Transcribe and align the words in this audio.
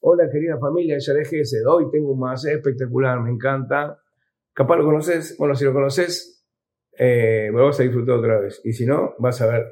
Hola 0.00 0.28
querida 0.30 0.58
familia 0.58 0.96
de 0.96 1.00
Yarejes, 1.00 1.62
hoy 1.66 1.90
tengo 1.92 2.12
un 2.12 2.18
más 2.18 2.44
espectacular, 2.44 3.20
me 3.22 3.30
encanta. 3.30 4.02
Capaz 4.52 4.76
lo 4.76 4.84
conoces, 4.84 5.36
bueno, 5.38 5.54
si 5.54 5.64
lo 5.64 5.72
conoces, 5.72 6.44
eh, 6.98 7.50
lo 7.52 7.66
vas 7.66 7.78
a 7.78 7.84
disfrutar 7.84 8.16
otra 8.16 8.40
vez. 8.40 8.60
Y 8.64 8.72
si 8.72 8.84
no, 8.84 9.14
vas 9.18 9.40
a 9.40 9.46
ver 9.46 9.64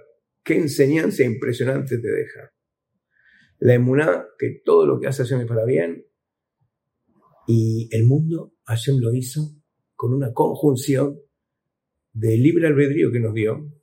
qué 0.44 0.56
enseñanza 0.56 1.24
impresionante 1.24 1.98
te 1.98 2.08
deja. 2.08 2.52
La 3.58 3.74
emuná, 3.74 4.24
que 4.38 4.60
todo 4.64 4.86
lo 4.86 5.00
que 5.00 5.08
hace 5.08 5.24
Hashem 5.24 5.40
es 5.40 5.46
para 5.46 5.64
bien, 5.64 6.06
y 7.46 7.88
el 7.90 8.04
mundo 8.04 8.54
Hashem 8.66 9.00
lo 9.00 9.12
hizo 9.12 9.56
con 9.96 10.14
una 10.14 10.32
conjunción 10.32 11.20
de 12.12 12.36
libre 12.36 12.68
albedrío 12.68 13.10
que 13.10 13.20
nos 13.20 13.34
dio. 13.34 13.79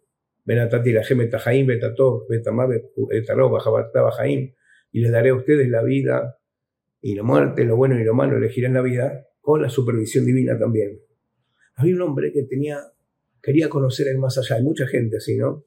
Benatati 0.48 0.94
la 0.94 1.04
Betajaim, 1.06 1.68
Betató, 1.68 2.26
Betamá, 2.30 2.68
Betaró, 3.10 3.50
Bajaim, 3.50 4.54
y 4.94 5.02
les 5.02 5.12
daré 5.12 5.32
a 5.32 5.36
ustedes 5.36 5.68
la 5.68 5.84
vida 5.84 6.40
y 7.02 7.16
la 7.16 7.24
muerte, 7.24 7.66
lo 7.66 7.76
bueno 7.76 8.00
y 8.00 8.06
lo 8.06 8.14
malo, 8.14 8.38
elegirán 8.38 8.74
la 8.74 8.82
vida 8.82 9.28
con 9.42 9.62
la 9.62 9.70
supervisión 9.70 10.26
divina 10.26 10.58
también. 10.58 11.02
Había 11.76 11.96
un 11.96 12.02
hombre 12.02 12.32
que 12.32 12.44
tenía, 12.44 12.80
quería 13.42 13.68
conocer 13.68 14.08
el 14.08 14.20
más 14.20 14.38
allá, 14.38 14.56
hay 14.56 14.64
mucha 14.64 14.88
gente 14.88 15.18
así, 15.18 15.38
¿no? 15.38 15.66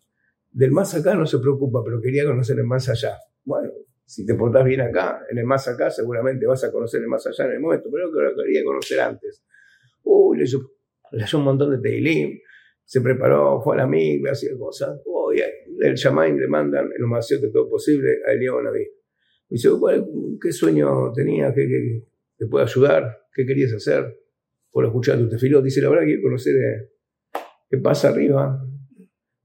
Del 0.51 0.71
más 0.71 0.95
acá 0.95 1.15
no 1.15 1.27
se 1.27 1.39
preocupa, 1.41 1.85
pero 1.85 2.01
quería 2.01 2.25
conocer 2.25 2.59
el 2.59 2.65
más 2.65 2.89
allá. 2.89 3.19
Bueno, 3.45 3.71
si 4.07 4.25
te 4.25 4.35
portás 4.35 4.65
bien 4.65 4.81
acá, 4.81 5.27
en 5.31 5.37
el 5.37 5.45
más 5.45 5.69
acá, 5.69 5.91
seguramente 5.91 6.47
vas 6.47 6.65
a 6.65 6.73
conocer 6.73 7.03
el 7.03 7.09
más 7.09 7.27
allá 7.27 7.45
en 7.45 7.53
el 7.53 7.61
momento, 7.61 7.91
pero 7.93 8.11
lo 8.11 8.43
quería 8.43 8.65
conocer 8.65 8.99
antes. 8.99 9.45
Uy, 10.05 10.39
leyó, 10.39 10.59
leyó 11.13 11.39
un 11.39 11.45
montón 11.45 11.71
de 11.71 11.79
Teilim, 11.87 12.41
se 12.91 13.01
preparó, 13.01 13.63
fue 13.63 13.77
a 13.77 13.79
la 13.79 13.87
migra, 13.87 14.33
hacía 14.33 14.51
cosas. 14.59 15.01
Uy, 15.05 15.41
el 15.81 15.95
Shamaim 15.95 16.37
le 16.37 16.49
mandan 16.49 16.91
el 16.93 17.07
más 17.07 17.29
de 17.29 17.49
todo 17.49 17.71
posible 17.71 18.19
a 18.27 18.33
Eliyahu 18.33 18.61
Naví. 18.63 18.81
Me 18.81 19.55
dice, 19.55 19.69
¿qué 20.43 20.51
sueño 20.51 21.13
tenías? 21.13 21.55
¿Qué, 21.55 22.03
te 22.37 22.47
puede 22.47 22.65
ayudar? 22.65 23.29
¿Qué 23.33 23.47
querías 23.47 23.73
hacer? 23.75 24.19
Por 24.73 24.87
escuchar 24.87 25.21
tu 25.21 25.29
tefilot. 25.29 25.63
Dice, 25.63 25.81
la 25.81 25.89
verdad, 25.89 26.05
quiero 26.05 26.23
conocer 26.23 26.57
eh, 26.57 26.91
qué 27.71 27.79
pasa 27.79 28.09
arriba, 28.09 28.61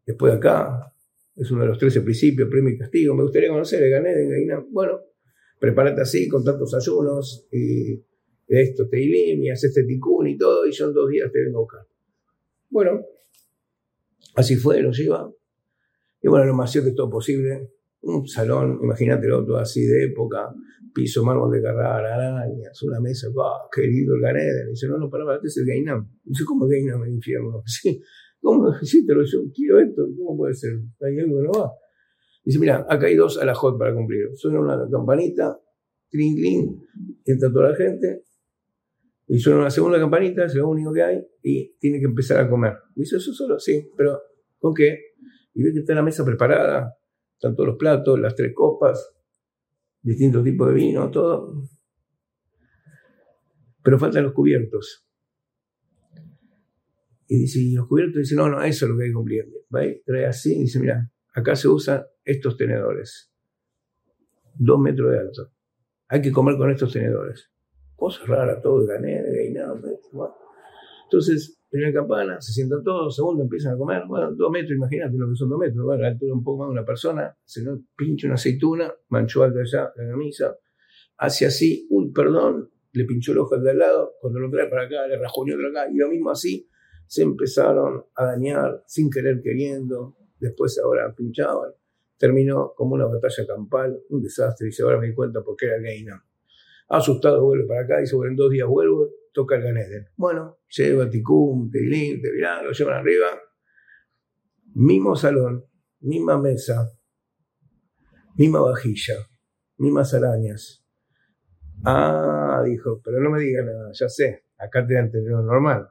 después 0.08 0.34
de 0.34 0.38
acá. 0.40 0.92
Es 1.36 1.52
uno 1.52 1.62
de 1.62 1.68
los 1.68 1.78
13 1.78 2.02
principios, 2.02 2.50
premio 2.50 2.74
y 2.74 2.80
castigo. 2.80 3.14
Me 3.14 3.22
gustaría 3.22 3.50
conocer 3.50 3.84
el 3.84 3.92
Gané 3.92 4.16
de 4.16 4.28
Gainam. 4.28 4.66
Bueno, 4.72 5.02
prepárate 5.60 6.02
así, 6.02 6.28
con 6.28 6.44
tantos 6.44 6.74
ayunos, 6.74 7.48
y 7.52 8.04
esto 8.48 8.90
te 8.90 9.52
haces 9.52 9.66
este 9.66 9.84
ticún 9.84 10.30
y 10.30 10.36
todo, 10.36 10.66
y 10.66 10.72
yo 10.72 10.88
en 10.88 10.94
dos 10.96 11.12
días 11.12 11.32
te 11.32 11.44
vengo 11.44 11.60
a 11.60 11.62
buscar. 11.62 11.88
Bueno, 12.72 13.06
así 14.36 14.56
fue, 14.56 14.82
lo 14.82 14.92
lleva. 14.92 15.32
Y 16.22 16.28
bueno, 16.28 16.46
lo 16.46 16.54
más 16.56 16.72
cierto 16.72 16.90
es 16.90 16.96
todo 16.96 17.10
posible 17.10 17.72
un 18.06 18.28
salón, 18.28 18.80
imagínatelo 18.84 19.44
todo 19.46 19.58
así 19.58 19.84
de 19.84 20.06
época, 20.06 20.54
piso, 20.94 21.24
mármol 21.24 21.52
de 21.52 21.62
carrara, 21.62 22.16
arañas, 22.16 22.82
una 22.84 23.00
mesa, 23.00 23.28
¡wow! 23.34 23.68
¡Qué 23.72 23.82
lindo 23.82 24.14
el 24.16 24.22
Ganeden! 24.22 24.70
Dice, 24.70 24.88
no, 24.88 24.98
no, 24.98 25.10
para, 25.10 25.36
este 25.36 25.48
es 25.48 25.58
el 25.58 25.66
Gainam. 25.66 26.08
Dice, 26.24 26.44
¿cómo 26.46 26.68
Gainam 26.68 27.04
el 27.04 27.14
infierno? 27.14 27.64
Sí, 27.66 28.02
¿cómo? 28.40 28.74
Sí, 28.82 29.06
te 29.06 29.14
lo 29.14 29.24
yo 29.26 29.40
quiero 29.54 29.80
esto, 29.80 30.04
¿cómo 30.18 30.38
puede 30.38 30.54
ser? 30.54 30.74
¿Hay 31.02 31.20
algo 31.20 31.38
que 31.38 31.44
no 31.44 31.52
va? 31.52 31.72
Dice, 32.44 32.60
mira, 32.60 32.86
acá 32.88 33.08
hay 33.08 33.16
dos 33.16 33.40
alajot 33.40 33.78
para 33.78 33.94
cumplir. 33.94 34.30
Suena 34.36 34.60
una 34.60 34.88
campanita, 34.90 35.60
clink, 36.12 36.38
clink, 36.38 36.82
entra 37.26 37.52
toda 37.52 37.72
la 37.72 37.76
gente, 37.76 38.24
y 39.28 39.40
suena 39.40 39.60
una 39.60 39.72
segunda 39.72 40.00
campanita, 40.00 40.46
es 40.46 40.56
lo 40.56 40.70
único 40.70 40.94
que 40.94 41.02
hay, 41.02 41.28
y 41.42 41.76
tiene 41.80 42.00
que 42.00 42.06
empezar 42.06 42.40
a 42.40 42.50
comer. 42.50 42.74
Dice, 42.96 43.18
¿eso 43.18 43.34
solo? 43.34 43.60
Sí, 43.60 43.90
pero 43.98 44.22
¿con 44.60 44.74
qué? 44.74 45.16
Y 45.54 45.64
ve 45.64 45.74
que 45.74 45.80
está 45.80 45.96
la 45.96 46.04
mesa 46.04 46.24
preparada, 46.24 46.96
están 47.34 47.56
todos 47.56 47.70
los 47.70 47.78
platos, 47.78 48.20
las 48.20 48.36
tres 48.36 48.54
copas, 48.54 49.16
distintos 50.02 50.44
tipos 50.44 50.68
de 50.68 50.74
vino, 50.76 51.10
todo. 51.10 51.64
Pero 53.84 53.98
faltan 53.98 54.24
los 54.24 54.34
cubiertos. 54.34 55.08
Y 57.28 57.40
dice, 57.40 57.60
y 57.60 57.74
los 57.74 57.88
cubiertos 57.88 58.20
dice, 58.20 58.36
no, 58.36 58.48
no, 58.48 58.62
eso 58.62 58.86
es 58.86 58.92
lo 58.92 58.98
que 58.98 59.06
hay 59.06 59.10
que 59.10 59.16
cumplir. 59.16 59.46
Trae 60.06 60.26
así 60.26 60.56
y 60.56 60.62
dice, 60.62 60.80
mira, 60.80 61.12
acá 61.34 61.56
se 61.56 61.68
usan 61.68 62.04
estos 62.24 62.56
tenedores. 62.58 63.32
Dos 64.54 64.80
metros 64.80 65.12
de 65.12 65.20
alto. 65.20 65.52
Hay 66.08 66.22
que 66.22 66.32
comer 66.32 66.58
con 66.58 66.70
estos 66.70 66.94
tenedores. 66.94 67.52
Cosas 67.96 68.28
raras, 68.28 68.62
todo 68.62 68.86
de 68.86 69.00
negra 69.00 69.44
y 69.44 69.52
nada. 69.52 69.80
Entonces, 71.06 71.60
primera 71.70 71.94
campana, 71.94 72.42
se 72.42 72.54
sientan 72.54 72.84
todos, 72.84 73.16
segundo 73.16 73.44
empiezan 73.44 73.74
a 73.74 73.78
comer, 73.78 74.04
bueno, 74.08 74.32
dos 74.34 74.50
metros, 74.50 74.72
imagínate 74.72 75.18
lo 75.18 75.30
que 75.30 75.36
son 75.36 75.50
dos 75.50 75.60
metros, 75.60 75.84
bueno, 75.84 76.02
la 76.02 76.08
altura 76.10 76.34
un 76.34 76.44
poco 76.44 76.60
más 76.60 76.68
de 76.70 76.72
una 76.72 76.86
persona, 76.86 77.38
se 77.44 77.62
pincha 77.96 78.28
una 78.28 78.36
aceituna, 78.36 78.94
manchó 79.10 79.44
algo 79.44 79.60
allá 79.60 79.92
la 79.96 80.10
camisa, 80.10 80.58
hace 81.18 81.46
así, 81.46 81.86
uy, 81.90 82.12
perdón, 82.12 82.72
le 82.94 83.06
pinchó 83.06 83.34
el 83.34 83.40
ojo 83.40 83.56
al 83.56 83.64
de 83.64 83.72
al 83.72 83.80
lado, 83.80 84.14
cuando 84.22 84.40
lo 84.40 84.50
trae 84.50 84.70
para 84.70 84.84
acá, 84.86 85.08
le 85.08 85.18
rajuñó 85.18 85.58
de 85.58 85.68
acá, 85.68 85.92
y 85.92 85.98
lo 85.98 86.10
mismo 86.10 86.32
así, 86.32 86.68
se 87.08 87.24
empezaron 87.24 88.06
a 88.16 88.26
dañar 88.26 88.84
sin 88.88 89.10
querer 89.10 89.42
queriendo, 89.44 90.16
después 90.40 90.80
ahora 90.80 91.14
pinchaban, 91.14 91.72
terminó 92.18 92.74
como 92.76 92.96
una 92.96 93.06
batalla 93.06 93.46
campal, 93.46 94.02
un 94.10 94.22
desastre, 94.22 94.70
y 94.70 94.72
se 94.72 94.82
ahora 94.82 94.98
me 94.98 95.08
di 95.08 95.14
cuenta 95.14 95.42
porque 95.44 95.66
era 95.66 95.80
Gaina. 95.80 96.26
Asustado 96.88 97.44
vuelve 97.44 97.68
para 97.68 97.82
acá, 97.82 98.02
y 98.02 98.06
sobre 98.06 98.30
en 98.30 98.36
dos 98.36 98.52
días 98.52 98.68
vuelvo, 98.68 99.10
toca 99.34 99.56
el 99.56 99.64
Ganeden. 99.64 100.08
Bueno, 100.16 100.60
lleva 100.70 101.10
Ticum, 101.10 101.70
Teilín, 101.70 102.22
Tevilán, 102.22 102.66
lo 102.66 102.72
llevan 102.72 102.96
arriba. 102.96 103.28
Mismo 104.76 105.16
salón, 105.16 105.66
misma 106.02 106.40
mesa, 106.40 106.92
misma 108.36 108.62
vajilla, 108.62 109.16
mismas 109.78 110.14
arañas. 110.14 110.86
Ah, 111.84 112.62
dijo, 112.66 113.02
pero 113.04 113.20
no 113.20 113.30
me 113.30 113.40
diga 113.40 113.64
nada, 113.64 113.92
ya 113.94 114.10
sé, 114.10 114.46
acá 114.58 114.86
te 114.86 114.94
dan 114.96 115.12
lo 115.14 115.42
normal. 115.42 115.90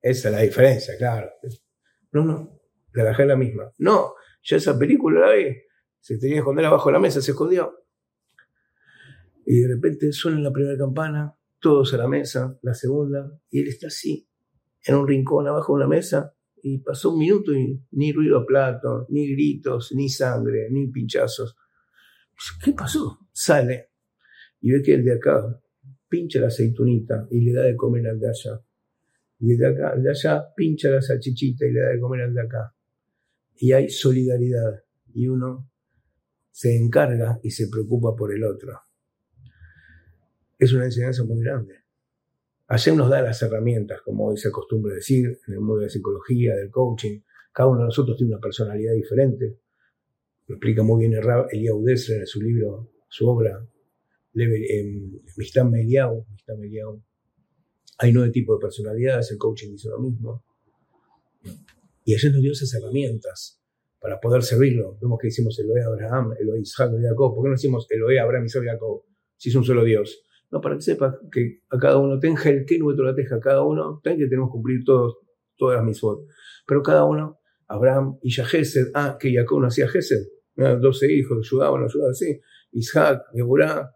Esa 0.00 0.28
es 0.28 0.34
la 0.34 0.40
diferencia, 0.42 0.96
claro. 0.96 1.30
No, 2.12 2.24
no, 2.24 2.60
la 2.92 3.12
la 3.12 3.36
misma. 3.36 3.72
No, 3.78 4.14
ya 4.42 4.56
esa 4.56 4.78
película 4.78 5.20
la 5.20 5.34
vi. 5.34 5.56
Se 5.98 6.18
tenía 6.18 6.36
que 6.36 6.38
esconder 6.40 6.64
abajo 6.64 6.88
de 6.88 6.92
la 6.94 6.98
mesa, 7.00 7.20
se 7.20 7.32
escondió. 7.32 7.85
Y 9.48 9.60
de 9.60 9.68
repente 9.68 10.12
suena 10.12 10.40
la 10.40 10.52
primera 10.52 10.76
campana, 10.76 11.32
todos 11.60 11.94
a 11.94 11.98
la 11.98 12.08
mesa, 12.08 12.58
la 12.62 12.74
segunda, 12.74 13.30
y 13.48 13.60
él 13.60 13.68
está 13.68 13.86
así, 13.86 14.28
en 14.84 14.96
un 14.96 15.06
rincón 15.06 15.46
abajo 15.46 15.72
de 15.74 15.84
una 15.84 15.88
mesa, 15.88 16.34
y 16.60 16.78
pasó 16.78 17.12
un 17.12 17.20
minuto 17.20 17.52
y 17.52 17.80
ni 17.92 18.12
ruido 18.12 18.38
a 18.38 18.44
plato, 18.44 19.06
ni 19.08 19.30
gritos, 19.30 19.92
ni 19.94 20.08
sangre, 20.08 20.68
ni 20.72 20.88
pinchazos. 20.88 21.56
¿Qué 22.62 22.72
pasó? 22.72 23.20
Sale 23.32 23.90
y 24.60 24.72
ve 24.72 24.82
que 24.82 24.94
el 24.94 25.04
de 25.04 25.14
acá 25.14 25.62
pincha 26.08 26.40
la 26.40 26.48
aceitunita 26.48 27.28
y 27.30 27.40
le 27.40 27.52
da 27.52 27.62
de 27.62 27.76
comer 27.76 28.08
al 28.08 28.18
de 28.18 28.28
allá. 28.28 28.60
Y 29.38 29.52
el 29.52 29.58
de 29.58 29.66
acá, 29.68 29.92
el 29.94 30.02
de 30.02 30.10
allá 30.10 30.44
pincha 30.56 30.90
la 30.90 31.00
salchichita 31.00 31.66
y 31.66 31.72
le 31.72 31.80
da 31.80 31.88
de 31.90 32.00
comer 32.00 32.22
al 32.22 32.34
de 32.34 32.40
acá. 32.40 32.74
Y 33.54 33.70
hay 33.70 33.88
solidaridad 33.88 34.82
y 35.14 35.28
uno 35.28 35.70
se 36.50 36.76
encarga 36.76 37.38
y 37.44 37.50
se 37.50 37.68
preocupa 37.68 38.16
por 38.16 38.34
el 38.34 38.42
otro 38.42 38.85
es 40.58 40.72
una 40.72 40.84
enseñanza 40.84 41.24
muy 41.24 41.42
grande. 41.42 41.74
Hashem 42.68 42.96
nos 42.96 43.10
da 43.10 43.22
las 43.22 43.40
herramientas, 43.42 44.00
como 44.02 44.26
hoy 44.26 44.36
se 44.36 44.48
acostumbra 44.48 44.94
decir, 44.94 45.38
en 45.46 45.54
el 45.54 45.60
mundo 45.60 45.78
de 45.78 45.86
la 45.86 45.90
psicología, 45.90 46.56
del 46.56 46.70
coaching. 46.70 47.20
Cada 47.52 47.68
uno 47.68 47.80
de 47.80 47.84
nosotros 47.86 48.16
tiene 48.16 48.32
una 48.32 48.40
personalidad 48.40 48.92
diferente. 48.94 49.60
Lo 50.48 50.56
explica 50.56 50.82
muy 50.82 51.06
bien 51.06 51.20
Eliyahu 51.50 51.84
Dessler 51.84 52.20
en 52.20 52.26
su 52.26 52.40
libro, 52.40 52.92
su 53.08 53.28
obra, 53.28 53.64
Mistam 55.36 55.74
Eliyahu. 55.74 56.26
Hay 57.98 58.12
nueve 58.12 58.30
tipos 58.30 58.58
de 58.58 58.62
personalidades, 58.62 59.30
el 59.30 59.38
coaching 59.38 59.70
dice 59.72 59.88
lo 59.88 60.00
mismo. 60.00 60.44
Y 62.04 62.12
Hashem 62.14 62.32
nos 62.32 62.42
dio 62.42 62.52
esas 62.52 62.74
herramientas 62.74 63.60
para 64.00 64.20
poder 64.20 64.42
servirlo. 64.42 64.98
Vemos 65.00 65.18
que 65.20 65.28
decimos 65.28 65.58
Eloé 65.58 65.82
Abraham, 65.82 66.34
Eloé 66.38 66.60
Isaac, 66.60 66.90
Eloé 66.90 67.08
Jacob. 67.08 67.34
¿Por 67.34 67.44
qué 67.44 67.48
no 67.48 67.54
decimos 67.54 67.86
Eloé 67.90 68.20
Abraham, 68.20 68.44
Isaac 68.44 68.64
Jacob? 68.64 69.04
Si 69.36 69.48
es 69.48 69.54
un 69.54 69.64
solo 69.64 69.84
Dios. 69.84 70.25
No, 70.56 70.60
para 70.62 70.76
que 70.76 70.82
sepas 70.82 71.16
que 71.30 71.60
a 71.68 71.78
cada 71.78 71.98
uno 71.98 72.18
tenga 72.18 72.42
el 72.48 72.64
que 72.64 72.78
nuestro 72.78 73.14
teja, 73.14 73.38
cada 73.40 73.62
uno, 73.62 74.00
que 74.02 74.14
tenemos 74.16 74.48
que 74.48 74.52
cumplir 74.52 74.84
todos, 74.84 75.18
todas 75.56 75.84
mis 75.84 76.00
votos. 76.00 76.26
Pero 76.66 76.82
cada 76.82 77.04
uno, 77.04 77.40
Abraham 77.68 78.18
y 78.22 78.30
Yahesed, 78.30 78.92
ah, 78.94 79.18
que 79.20 79.34
Jacob 79.34 79.60
nacía 79.60 79.88
Gesed, 79.88 80.24
doce 80.80 81.12
hijos, 81.12 81.38
ayudaban, 81.46 81.84
ayudaban 81.84 82.12
así, 82.12 82.40
Isaac, 82.72 83.22
Geburá, 83.34 83.90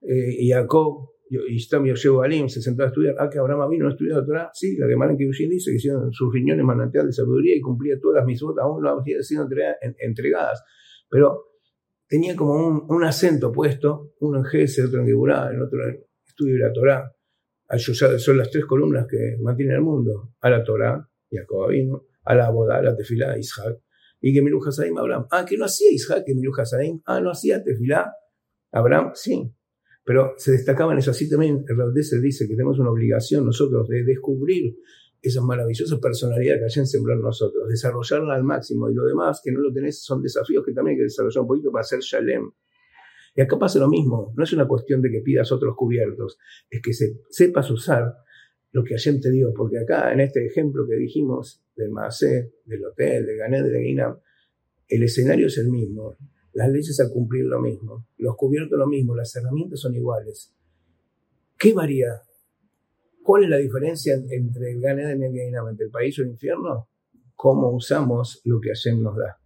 eh, 0.00 0.36
y 0.38 0.50
Jacob, 0.50 1.10
y 1.28 1.58
Stam 1.60 1.84
Yoshua 1.84 2.24
Alim 2.24 2.48
se 2.48 2.62
sentaba 2.62 2.86
a 2.86 2.90
estudiar. 2.90 3.14
Ah, 3.18 3.28
que 3.30 3.38
Abraham 3.38 3.70
vino 3.70 3.86
a 3.86 3.90
estudiar 3.90 4.18
la 4.18 4.24
Torah. 4.24 4.50
Sí, 4.52 4.76
la 4.76 4.88
Gemara 4.88 5.12
en 5.12 5.18
Kiddushin 5.18 5.50
dice 5.50 5.70
que 5.70 5.76
hicieron 5.76 6.12
sus 6.12 6.32
riñones 6.32 6.64
manantial 6.64 7.06
de 7.06 7.12
sabiduría 7.12 7.54
y 7.54 7.60
cumplía 7.60 8.00
todas 8.00 8.16
las 8.16 8.26
misbot, 8.26 8.58
aún 8.58 8.82
no 8.82 8.88
habían 8.88 9.22
sido 9.22 9.46
entregadas. 10.00 10.64
Pero 11.08 11.49
tenía 12.10 12.34
como 12.34 12.86
un, 12.88 13.04
acento 13.04 13.52
puesto, 13.52 14.14
uno 14.18 14.38
en 14.38 14.44
Gese, 14.44 14.84
otro 14.84 15.00
en 15.00 15.06
Geburá, 15.06 15.48
el 15.48 15.62
otro 15.62 15.88
en 15.88 16.04
estudio 16.26 16.54
de 16.54 16.68
la 16.68 16.72
Torá. 16.72 17.16
Son 17.78 18.36
las 18.36 18.50
tres 18.50 18.64
columnas 18.66 19.06
que 19.08 19.36
mantienen 19.40 19.76
el 19.76 19.82
mundo. 19.82 20.34
A 20.40 20.50
la 20.50 20.64
Torá, 20.64 21.08
Jacob 21.30 21.68
vino, 21.68 22.06
a 22.24 22.34
la 22.34 22.50
Boda, 22.50 22.78
a 22.78 22.82
la 22.82 22.96
Tefilá, 22.96 23.38
Isaac. 23.38 23.78
Y 24.20 24.34
que 24.34 24.42
Milu 24.42 24.58
Hasadim, 24.66 24.98
Abraham. 24.98 25.28
Ah, 25.30 25.44
que 25.48 25.56
no 25.56 25.66
hacía 25.66 25.88
Isaac, 25.92 26.24
que 26.26 26.34
Milu 26.34 26.50
Hasadim. 26.58 27.00
Ah, 27.06 27.20
no 27.20 27.30
hacía 27.30 27.62
Tefilá. 27.62 28.12
Abraham, 28.72 29.12
sí. 29.14 29.54
Pero 30.04 30.34
se 30.36 30.50
destacaban 30.50 30.98
eso. 30.98 31.12
Así 31.12 31.30
también 31.30 31.64
el 31.68 32.04
se 32.04 32.20
dice 32.20 32.48
que 32.48 32.54
tenemos 32.54 32.80
una 32.80 32.90
obligación 32.90 33.46
nosotros 33.46 33.86
de 33.86 34.02
descubrir 34.02 34.74
esa 35.22 35.42
maravillosa 35.42 35.98
personalidad 35.98 36.58
que 36.58 36.64
hayan 36.64 36.86
sembrado 36.86 37.20
nosotros, 37.20 37.68
desarrollarla 37.68 38.34
al 38.34 38.44
máximo. 38.44 38.90
Y 38.90 38.94
lo 38.94 39.04
demás, 39.04 39.40
que 39.44 39.52
no 39.52 39.60
lo 39.60 39.72
tenés, 39.72 40.02
son 40.02 40.22
desafíos 40.22 40.64
que 40.64 40.72
también 40.72 40.94
hay 40.94 40.98
que 40.98 41.04
desarrollar 41.04 41.42
un 41.42 41.48
poquito 41.48 41.70
para 41.70 41.82
hacer 41.82 42.00
Shalem. 42.00 42.50
Y 43.34 43.40
acá 43.40 43.58
pasa 43.58 43.78
lo 43.78 43.88
mismo. 43.88 44.32
No 44.36 44.44
es 44.44 44.52
una 44.52 44.66
cuestión 44.66 45.02
de 45.02 45.10
que 45.10 45.20
pidas 45.20 45.52
otros 45.52 45.74
cubiertos, 45.76 46.38
es 46.68 46.80
que 46.82 46.92
se, 46.92 47.20
sepas 47.28 47.70
usar 47.70 48.14
lo 48.72 48.84
que 48.84 48.94
ayer 48.94 49.20
te 49.20 49.30
dio, 49.30 49.52
porque 49.52 49.78
acá 49.78 50.12
en 50.12 50.20
este 50.20 50.46
ejemplo 50.46 50.86
que 50.88 50.96
dijimos 50.96 51.64
del 51.76 51.90
Maasé, 51.90 52.54
del 52.64 52.84
hotel, 52.84 53.26
del 53.26 53.36
Gané, 53.36 53.62
de 53.62 53.80
Guinam, 53.80 54.20
el 54.88 55.02
escenario 55.02 55.48
es 55.48 55.58
el 55.58 55.68
mismo, 55.70 56.16
las 56.52 56.70
leyes 56.70 56.98
al 57.00 57.10
cumplir 57.10 57.44
lo 57.44 57.60
mismo, 57.60 58.06
los 58.18 58.36
cubiertos 58.36 58.78
lo 58.78 58.86
mismo, 58.86 59.14
las 59.14 59.34
herramientas 59.34 59.80
son 59.80 59.94
iguales. 59.94 60.54
¿Qué 61.58 61.72
varía? 61.72 62.22
¿Cuál 63.22 63.44
es 63.44 63.50
la 63.50 63.56
diferencia 63.56 64.14
entre 64.14 64.72
el 64.72 64.80
Gané 64.80 65.02
y 65.02 65.40
el 65.40 65.54
entre 65.54 65.86
el 65.86 65.90
país 65.90 66.18
o 66.18 66.22
el 66.22 66.28
infierno? 66.28 66.88
Cómo 67.34 67.70
usamos 67.70 68.40
lo 68.44 68.60
que 68.60 68.68
Hashem 68.70 69.02
nos 69.02 69.16
da. 69.16 69.39